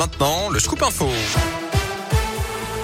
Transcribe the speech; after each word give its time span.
maintenant, 0.00 0.48
le 0.50 0.58
scoop 0.58 0.82
info. 0.82 1.10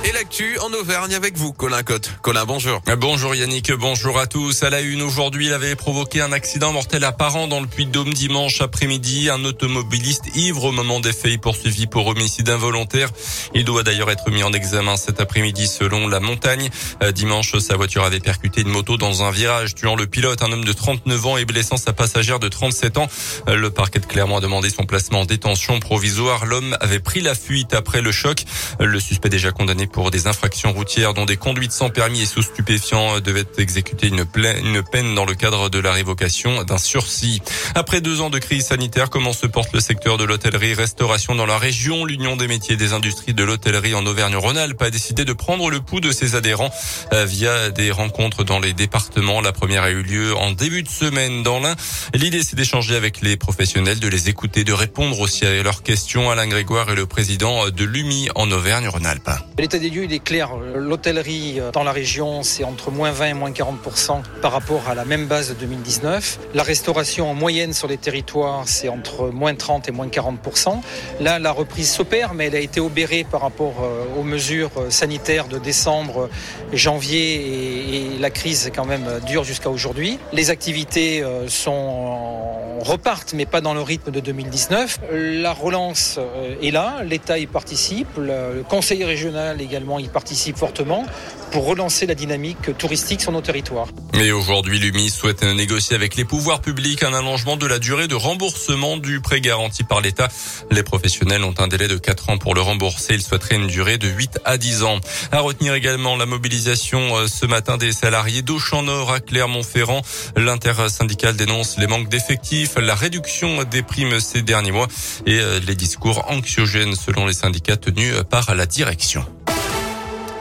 Et 0.05 0.13
l'actu 0.13 0.59
en 0.61 0.73
Auvergne 0.73 1.15
avec 1.15 1.37
vous, 1.37 1.53
Colin 1.53 1.83
Cotte. 1.83 2.11
Colin, 2.23 2.45
bonjour. 2.45 2.81
Bonjour 2.99 3.35
Yannick, 3.35 3.73
bonjour 3.73 4.19
à 4.19 4.27
tous. 4.27 4.63
À 4.63 4.71
la 4.71 4.81
une 4.81 5.03
aujourd'hui, 5.03 5.47
il 5.47 5.53
avait 5.53 5.75
provoqué 5.75 6.21
un 6.21 6.33
accident 6.33 6.73
mortel 6.73 7.05
apparent 7.05 7.49
dans 7.49 7.61
le 7.61 7.67
Puy-de-Dôme 7.67 8.13
dimanche 8.13 8.61
après-midi. 8.61 9.31
Un 9.31 9.45
automobiliste 9.45 10.25
ivre 10.37 10.65
au 10.65 10.73
moment 10.73 11.01
des 11.01 11.13
faits 11.13 11.41
poursuivi 11.41 11.87
pour 11.87 12.07
homicide 12.07 12.49
involontaire. 12.49 13.11
Il 13.55 13.65
doit 13.65 13.83
d'ailleurs 13.83 14.11
être 14.11 14.31
mis 14.31 14.43
en 14.43 14.53
examen 14.53 14.97
cet 14.97 15.21
après-midi 15.21 15.67
selon 15.67 16.07
la 16.09 16.21
montagne. 16.21 16.71
Euh, 17.03 17.13
dimanche, 17.13 17.59
sa 17.59 17.77
voiture 17.77 18.05
avait 18.05 18.21
percuté 18.21 18.61
une 18.61 18.69
moto 18.69 18.97
dans 18.97 19.23
un 19.23 19.31
virage, 19.31 19.75
tuant 19.75 19.97
le 19.97 20.07
pilote, 20.07 20.43
un 20.43 20.53
homme 20.53 20.65
de 20.65 20.73
39 20.73 21.27
ans 21.27 21.37
et 21.37 21.45
blessant 21.45 21.77
sa 21.77 21.93
passagère 21.93 22.39
de 22.39 22.49
37 22.49 22.99
ans. 22.99 23.09
Euh, 23.49 23.57
le 23.57 23.71
parquet 23.71 23.99
de 23.99 24.07
Clermont 24.07 24.37
a 24.37 24.41
demandé 24.41 24.71
son 24.71 24.85
placement 24.85 25.21
en 25.21 25.25
détention 25.25 25.81
provisoire. 25.81 26.47
L'homme 26.47 26.77
avait 26.81 27.01
pris 27.01 27.21
la 27.21 27.35
fuite 27.35 27.75
après 27.75 28.03
le 28.03 28.13
choc. 28.13 28.45
Euh, 28.81 28.87
le 28.87 29.01
suspect 29.01 29.29
déjà 29.29 29.53
condamné 29.53 29.86
pour 29.87 30.11
des 30.11 30.27
infractions 30.27 30.73
routières 30.73 31.15
dont 31.15 31.25
des 31.25 31.37
conduites 31.37 31.73
sans 31.73 31.91
permis 31.91 32.23
et 32.23 32.27
sous 32.27 32.43
stupéfiants 32.43 33.21
devaient 33.21 33.45
exécuter 33.59 34.09
une, 34.09 34.27
une 34.37 34.83
peine 34.83 35.15
dans 35.15 35.25
le 35.25 35.35
cadre 35.35 35.69
de 35.69 35.79
la 35.79 35.93
révocation 35.93 36.65
d'un 36.65 36.79
sursis. 36.79 37.41
Après 37.75 38.01
deux 38.01 38.21
ans 38.21 38.31
de 38.31 38.39
crise 38.39 38.67
sanitaire, 38.67 39.11
comment 39.11 39.33
se 39.33 39.47
porte 39.47 39.73
le 39.73 39.81
secteur 39.81 40.19
de 40.19 40.25
l'hôtellerie-restauration 40.25 41.35
dans 41.35 41.47
la 41.47 41.59
région 41.59 42.05
L'Union 42.05 42.37
des 42.37 42.49
métiers 42.49 42.75
et 42.75 42.79
des 42.79 42.93
industries 42.93 43.35
de 43.35 43.45
l'hôtellerie 43.45 43.95
en 43.95 44.05
Auvergne-Rhône-Alpes 44.07 44.83
a 44.83 44.91
décidé 44.91 45.25
de 45.25 45.33
prendre 45.33 45.71
le 45.71 45.81
pouls 45.81 46.01
de 46.01 46.13
ses 46.13 46.35
adhérents 46.35 46.71
euh, 47.13 47.25
via 47.25 47.71
des 47.71 47.91
rencontres 47.91 48.45
dans 48.45 48.59
les 48.59 48.73
départements. 48.73 49.41
La 49.41 49.53
première 49.53 49.83
a 49.83 49.91
eu 49.91 50.03
lieu 50.03 50.37
en 50.37 50.53
début 50.53 50.83
de 50.83 50.89
semaine 50.89 51.43
dans 51.43 51.61
l'un. 51.61 51.75
L'idée, 52.15 52.43
c'est 52.43 52.57
d'échanger 52.57 52.97
avec 52.97 53.21
les 53.21 53.37
professionnels, 53.37 54.01
de 54.01 54.09
les 54.09 54.29
écouter, 54.29 54.65
de 54.65 54.73
répondre 54.73 55.19
aussi 55.21 55.45
à 55.47 55.63
leurs 55.63 55.83
questions. 55.83 56.31
Alain 56.31 56.47
Grégoire 56.47 56.91
est 56.91 56.95
le 56.95 57.07
président 57.07 57.71
de 57.71 57.85
l'UMI 57.85 58.29
en 58.35 58.51
Auvergne-Rhône-Alpes 58.51 59.31
des 59.79 59.91
lieux, 59.91 60.05
il 60.05 60.13
est 60.13 60.23
clair. 60.23 60.51
L'hôtellerie 60.75 61.61
euh, 61.61 61.71
dans 61.71 61.83
la 61.83 61.93
région, 61.93 62.43
c'est 62.43 62.65
entre 62.65 62.91
moins 62.91 63.11
20 63.11 63.27
et 63.27 63.35
moins 63.35 63.51
40% 63.51 64.23
par 64.41 64.53
rapport 64.53 64.89
à 64.89 64.95
la 64.95 65.05
même 65.05 65.27
base 65.27 65.49
de 65.51 65.55
2019. 65.55 66.39
La 66.55 66.63
restauration 66.63 67.31
en 67.31 67.35
moyenne 67.35 67.73
sur 67.73 67.89
les 67.89 67.97
territoires, 67.97 68.63
c'est 68.67 68.89
entre 68.89 69.29
moins 69.29 69.55
30 69.55 69.89
et 69.89 69.93
moins 69.93 70.07
40%. 70.07 70.81
Là, 71.21 71.39
la 71.39 71.53
reprise 71.53 71.91
s'opère, 71.91 72.35
mais 72.35 72.47
elle 72.47 72.57
a 72.57 72.61
été 72.61 72.81
obérée 72.81 73.25
par 73.25 73.41
rapport 73.41 73.75
euh, 73.83 74.05
aux 74.19 74.25
mesures 74.25 74.71
euh, 74.77 74.91
sanitaires 74.91 75.49
de 75.49 75.59
décembre, 75.59 76.29
janvier 76.73 78.15
et, 78.15 78.19
la 78.19 78.31
crise 78.31 78.71
quand 78.75 78.87
même 78.87 79.07
dure 79.27 79.45
jusqu'à 79.45 79.69
aujourd'hui. 79.69 80.19
Les 80.33 80.51
activités 80.51 81.23
sont 81.49 82.66
repartent, 82.81 83.35
mais 83.35 83.47
pas 83.47 83.61
dans 83.61 83.75
le 83.75 83.83
rythme 83.83 84.11
de 84.11 84.21
2019. 84.21 85.01
La 85.13 85.53
relance 85.53 86.19
est 86.63 86.71
là, 86.71 87.03
l'État 87.05 87.39
y 87.39 87.47
participe, 87.47 88.09
le 88.19 88.65
conseil 88.69 89.05
régional 89.05 89.61
également 89.61 89.77
également 89.77 89.99
y 89.99 90.09
participe 90.09 90.57
fortement 90.57 91.05
pour 91.53 91.67
relancer 91.67 92.07
la 92.07 92.15
dynamique 92.15 92.77
touristique 92.77 93.21
sur 93.21 93.33
nos 93.33 93.41
territoires. 93.41 93.89
Mais 94.15 94.33
aujourd'hui, 94.33 94.79
l'UMI 94.79 95.11
souhaite 95.11 95.43
négocier 95.43 95.95
avec 95.95 96.17
les 96.17 96.25
pouvoirs 96.25 96.61
publics 96.61 97.03
un 97.03 97.15
allongement 97.15 97.57
de 97.57 97.67
la 97.67 97.79
durée 97.79 98.09
de 98.09 98.15
remboursement 98.15 98.97
du 98.97 99.21
prêt 99.21 99.41
garanti 99.41 99.85
par 99.85 100.01
l'État. 100.01 100.29
Les 100.71 100.83
professionnels 100.83 101.45
ont 101.45 101.55
un 101.59 101.69
délai 101.69 101.89
de 101.89 101.99
4 101.99 102.31
ans 102.31 102.39
pour 102.39 102.55
le 102.55 102.61
rembourser. 102.61 103.15
Ils 103.15 103.23
souhaiteraient 103.23 103.57
une 103.57 103.69
durée 103.69 103.99
de 103.99 104.09
8 104.09 104.41
à 104.45 104.59
10 104.59 104.83
ans. 104.83 104.99
À 105.33 105.41
retenir 105.41 105.75
également 105.75 106.17
la 106.17 106.27
mobilisation 106.27 107.17
euh, 107.17 107.27
ce 107.29 107.47
matin 107.47 107.77
des 107.77 107.93
salariés 107.93 108.43
d'Auchan 108.43 108.83
Nord 108.83 109.13
à 109.13 109.21
Clermont-Ferrand. 109.21 110.03
L'intersyndicale 110.37 111.37
dénonce 111.37 111.79
les 111.79 111.87
manques 111.87 112.09
d'effectifs, 112.09 112.66
la 112.77 112.95
réduction 112.95 113.65
des 113.65 113.83
primes 113.83 114.21
ces 114.21 114.43
derniers 114.43 114.73
mois 114.73 114.89
et 115.27 115.39
euh, 115.39 115.61
les 115.67 115.75
discours 115.75 116.25
anxiogènes 116.31 116.95
selon 116.95 117.27
les 117.27 117.35
syndicats 117.35 117.77
tenus 117.77 118.15
par 118.29 118.55
la 118.55 118.67
direction. 118.67 119.25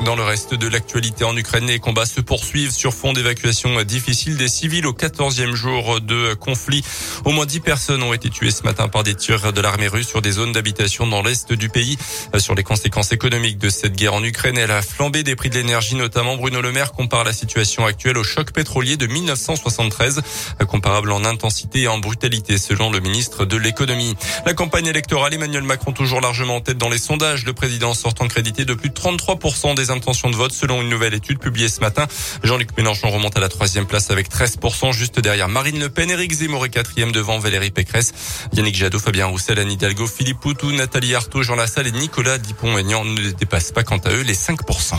Dans 0.06 0.16
le 0.16 0.22
reste 0.22 0.54
de 0.54 0.68
l'actualité 0.68 1.24
en 1.24 1.36
Ukraine, 1.36 1.66
les 1.66 1.80
combats 1.80 2.06
se 2.06 2.22
poursuivent 2.22 2.70
sur 2.70 2.94
fond 2.94 3.12
d'évacuation 3.12 3.82
difficile 3.82 4.38
des 4.38 4.48
civils 4.48 4.86
au 4.86 4.94
14e 4.94 5.56
jour 5.56 6.00
de 6.00 6.36
conflit. 6.36 6.84
Au 7.24 7.32
moins 7.32 7.48
10 7.48 7.62
personnes 7.62 8.04
ont 8.04 8.14
été 8.14 8.30
tuées 8.30 8.52
ce 8.52 8.62
matin 8.62 8.88
par 8.88 9.02
des 9.02 9.16
tirs 9.16 9.52
de 9.52 9.62
l'armée 9.62 9.88
russe 9.88 10.08
sur 10.08 10.22
des 10.22 10.34
zones 10.34 10.52
d'habitation 10.52 11.08
dans 11.08 11.24
l'est 11.24 11.52
du 11.54 11.70
pays. 11.70 11.98
Sur 12.38 12.54
les 12.54 12.62
conséquences 12.62 13.14
économiques 13.14 13.58
de 13.58 13.70
cette 13.70 13.94
guerre 13.96 14.14
en 14.14 14.24
Ukraine 14.24 14.60
et 14.60 14.68
la 14.68 14.84
flambée 14.84 15.24
des 15.24 15.36
prix 15.36 15.50
de 15.50 15.56
l'énergie, 15.56 15.96
notamment 15.96 16.38
Bruno 16.38 16.62
Le 16.62 16.72
Maire 16.72 16.92
compare 16.92 17.24
la 17.24 17.34
situation 17.34 17.84
actuelle 17.88 18.20
au 18.20 18.24
choc 18.24 18.52
pétrolier 18.52 18.98
de 18.98 19.08
1973, 19.08 20.22
comparable 20.68 21.12
en 21.14 21.26
intensité 21.26 21.82
et 21.82 21.88
en 21.88 21.98
brutalité 21.98 22.60
selon 22.60 22.92
le 22.92 23.00
ministre 23.00 23.46
de 23.46 23.58
l'économie. 23.58 24.16
La 24.46 24.54
campagne 24.54 24.86
électorale, 24.86 25.34
Emmanuel 25.34 25.64
Macron 25.64 25.94
toujours 25.94 26.22
largement 26.22 26.58
en 26.58 26.62
tête 26.62 26.78
dans 26.78 26.90
les 26.90 27.00
sondages. 27.00 27.44
Le 27.44 27.54
président 27.54 27.96
sortant 27.96 28.28
crédité 28.28 28.66
de 28.66 28.76
plus 28.76 28.90
de 28.90 28.94
33% 28.94 29.74
des 29.74 29.95
intentions 29.96 30.30
de 30.30 30.36
vote 30.36 30.52
selon 30.52 30.82
une 30.82 30.90
nouvelle 30.90 31.14
étude 31.14 31.40
publiée 31.40 31.70
ce 31.70 31.80
matin. 31.80 32.08
Jean-Luc 32.44 32.76
Mélenchon 32.78 33.10
remonte 33.10 33.36
à 33.38 33.40
la 33.40 33.50
troisième 33.50 33.86
place 33.86 34.12
avec 34.12 34.30
13%, 34.30 34.94
juste 34.94 35.20
derrière 35.20 35.50
Marine 35.50 35.80
Le 35.80 35.90
Pen, 35.90 36.10
Éric 36.12 36.34
Zemmour 36.34 36.66
est 36.66 36.70
quatrième 36.70 37.12
devant 37.12 37.40
Valérie 37.40 37.72
Pécresse, 37.72 38.14
Yannick 38.54 38.76
Jadot, 38.76 39.00
Fabien 39.00 39.28
Roussel, 39.28 39.60
Anne 39.60 39.72
Hidalgo, 39.72 40.08
Philippe 40.08 40.40
Poutou, 40.40 40.72
Nathalie 40.72 41.16
Arthaud, 41.16 41.44
Jean 41.44 41.56
Lassalle 41.56 41.88
et 41.88 41.92
Nicolas 41.92 42.38
Dupont-Aignan 42.38 43.06
ne 43.06 43.32
dépassent 43.32 43.72
pas 43.72 43.84
quant 43.84 43.98
à 43.98 44.12
eux 44.12 44.22
les 44.22 44.36
5%. 44.36 44.96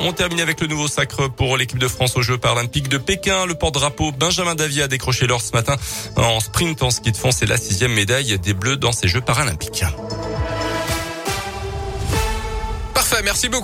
On 0.00 0.12
termine 0.12 0.40
avec 0.40 0.60
le 0.60 0.66
nouveau 0.66 0.88
sacre 0.88 1.28
pour 1.28 1.56
l'équipe 1.56 1.78
de 1.78 1.88
France 1.88 2.16
aux 2.16 2.22
Jeux 2.22 2.36
paralympiques 2.36 2.88
de 2.88 2.98
Pékin. 2.98 3.46
Le 3.46 3.54
porte-drapeau 3.54 4.12
Benjamin 4.12 4.54
Davy 4.54 4.82
a 4.82 4.88
décroché 4.88 5.26
l'or 5.26 5.40
ce 5.40 5.52
matin 5.52 5.76
en 6.16 6.40
sprint 6.40 6.82
en 6.82 6.90
ski 6.90 7.12
de 7.12 7.16
fond. 7.16 7.30
C'est 7.30 7.46
la 7.46 7.56
sixième 7.56 7.92
médaille 7.92 8.38
des 8.38 8.54
Bleus 8.54 8.76
dans 8.76 8.92
ces 8.92 9.08
Jeux 9.08 9.20
paralympiques. 9.20 9.84
Parfait, 12.92 13.22
merci 13.24 13.48
beaucoup. 13.48 13.62